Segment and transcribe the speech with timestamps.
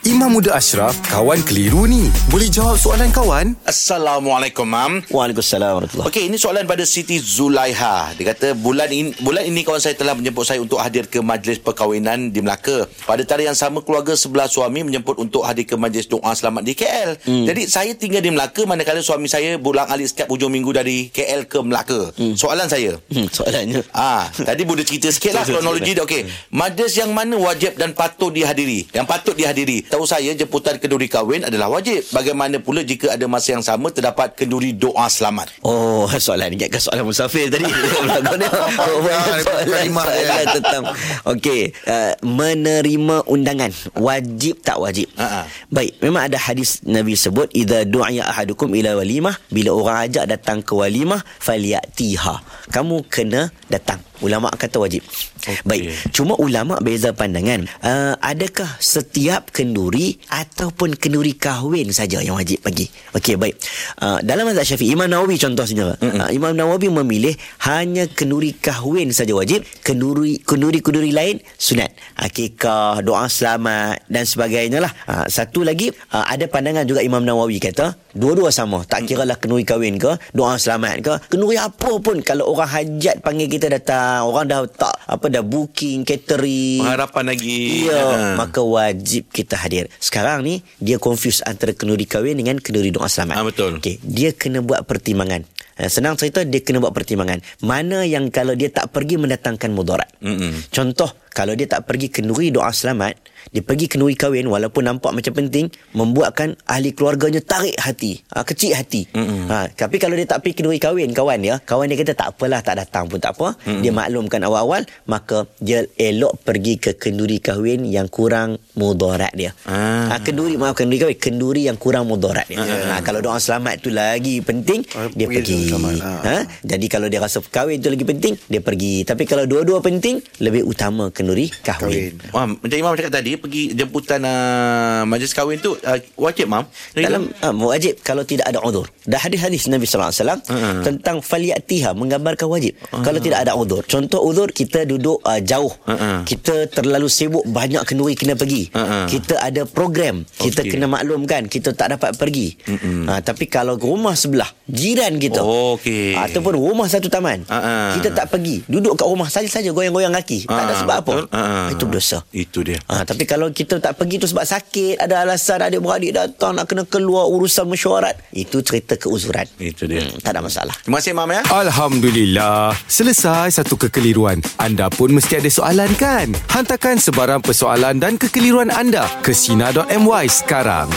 [0.00, 2.08] Imam Muda Ashraf, kawan keliru ni.
[2.32, 3.52] Boleh jawab soalan kawan?
[3.68, 5.04] Assalamualaikum, Mam.
[5.12, 8.16] Waalaikumsalam warahmatullahi Okey, ini soalan pada Siti Zulaiha.
[8.16, 11.60] Dia kata bulan ini bulan ini kawan saya telah menjemput saya untuk hadir ke majlis
[11.60, 12.88] perkahwinan di Melaka.
[13.04, 16.72] Pada tarikh yang sama keluarga sebelah suami menjemput untuk hadir ke majlis doa selamat di
[16.72, 17.20] KL.
[17.20, 17.44] Hmm.
[17.44, 21.44] Jadi saya tinggal di Melaka manakala suami saya bulan alik setiap hujung minggu dari KL
[21.44, 22.08] ke Melaka.
[22.16, 22.40] Hmm.
[22.40, 22.96] Soalan saya.
[23.12, 23.84] Hmm, soalannya.
[24.00, 26.00] Ah, tadi boleh cerita sikit lah kronologi dia.
[26.08, 26.24] Okey.
[26.56, 28.88] Majlis yang mana wajib dan patut dihadiri?
[28.96, 29.89] Yang patut dihadiri.
[29.90, 32.06] Tahu saya jemputan kenduri kahwin adalah wajib.
[32.14, 35.50] Bagaimana pula jika ada masa yang sama terdapat kenduri doa selamat?
[35.66, 37.66] Oh, soalan ingatkan soalan musafir tadi.
[37.74, 37.74] Ni.
[38.86, 40.82] oh, Ah, soalan, tentang
[41.26, 45.10] okey, uh, menerima undangan wajib tak wajib?
[45.18, 45.50] Ha-ha.
[45.66, 50.62] Baik, memang ada hadis Nabi sebut idza du'iya ahadukum ila walimah bila orang ajak datang
[50.62, 52.38] ke walimah falyatiha.
[52.70, 54.09] Kamu kena datang.
[54.20, 55.00] Ulama kata wajib.
[55.40, 55.56] Okay.
[55.64, 57.64] Baik, cuma ulama beza pandangan.
[57.80, 62.92] Uh, adakah setiap kenduri ataupun kenduri kahwin saja yang wajib bagi?
[63.16, 63.56] Okey, baik.
[63.96, 65.96] Uh, dalam mazhab Syafi'i Imam Nawawi contohnya.
[65.96, 67.32] Uh, Imam Nawawi memilih
[67.64, 71.88] hanya kenduri kahwin saja wajib, kenduri kenduri-kenduri lain sunat.
[72.20, 74.92] Akikah, doa selamat dan sebagainya lah.
[75.08, 78.84] Uh, satu lagi uh, ada pandangan juga Imam Nawawi kata dua-dua sama.
[78.84, 83.22] Tak kira lah kenduri kahwin ke, doa selamat ke, kenduri apa pun kalau orang hajat
[83.22, 87.86] panggil kita datang, orang dah tak apa dah booking catering Pengharapan lagi.
[87.86, 88.18] Ya, Ha.
[88.36, 89.86] maka wajib kita hadir.
[89.96, 93.34] Sekarang ni dia confuse antara kenduri kahwin dengan kenduri doa selamat.
[93.34, 93.78] Ah, betul.
[93.78, 95.42] Okey, dia kena buat pertimbangan.
[95.76, 97.40] Eh, Senang cerita dia kena buat pertimbangan.
[97.60, 100.10] Mana yang kalau dia tak pergi mendatangkan mudarat.
[100.20, 100.68] Mm-mm.
[100.68, 103.14] Contoh, kalau dia tak pergi kenduri doa selamat,
[103.50, 108.76] dia pergi kenduri kahwin walaupun nampak macam penting, membuatkan ahli keluarganya tarik hati, ha, kecil
[108.76, 109.08] hati.
[109.14, 112.60] Ha, tapi kalau dia tak pergi kenduri kahwin kawan dia, kawan dia kata tak apalah
[112.60, 113.56] tak datang pun tak apa.
[113.64, 113.80] Mm-mm.
[113.80, 119.56] Dia maklumkan awal-awal, maka dia elok pergi ke kenduri kahwin yang kurang mudarat dia.
[119.64, 120.12] Ah.
[120.12, 122.60] Ha, kenduri maaf kenduri kahwin, kenduri yang kurang mudarat dia.
[122.60, 125.70] Ha, kalau doa selamat tu lagi penting, Ah, dia pergi.
[126.02, 126.36] Ha?
[126.66, 129.06] Jadi kalau dia rasa kahwin tu lagi penting, dia pergi.
[129.06, 132.16] Tapi kalau dua-dua penting, lebih utama kenduri kahwin.
[132.16, 132.32] Kahwin.
[132.32, 136.64] Mam, macam Imam cakap tadi pergi jemputan uh, majlis kahwin tu uh, wajib mam.
[136.92, 138.88] Dalam uh, wajib kalau tidak ada uzur.
[139.04, 140.82] Dah hadis-hadis Nabi sallallahu alaihi wasallam Uh-uh.
[140.82, 142.72] tentang faliyatiha menggambarkan wajib.
[142.90, 143.84] Kalau tidak ada uzur.
[143.84, 145.70] Contoh uzur kita duduk uh, jauh.
[145.84, 146.24] Uh-uh.
[146.24, 148.72] Kita terlalu sibuk banyak kenduri kena pergi.
[148.72, 149.04] Uh-uh.
[149.04, 150.24] Kita ada program.
[150.30, 150.72] Kita Okey.
[150.72, 152.56] kena maklumkan kita tak dapat pergi.
[152.64, 153.04] Mm-mm.
[153.04, 156.14] Ha, tapi kalau rumah sebelah jiran kita Oh, okey.
[156.14, 157.98] ataupun rumah satu taman Uh-uh.
[157.98, 161.24] kita tak pergi duduk kat rumah saja-saja goyang-goyang kaki tak ada Ah, sebab apa betul.
[161.34, 161.68] Ah.
[161.74, 162.78] itu dosa Itu dia.
[162.86, 166.86] Ha, tapi kalau kita tak pergi tu sebab sakit, ada alasan adik-beradik datang nak kena
[166.86, 169.46] keluar urusan mesyuarat, itu cerita keuzuran.
[169.58, 170.06] Itu dia.
[170.06, 170.74] Hmm, tak ada masalah.
[170.82, 171.42] Terima kasih mam ya.
[171.50, 172.76] Alhamdulillah.
[172.86, 174.38] Selesai satu kekeliruan.
[174.60, 176.32] Anda pun mesti ada soalan kan?
[176.52, 180.88] Hantarkan sebarang persoalan dan kekeliruan anda ke Sina.my sekarang.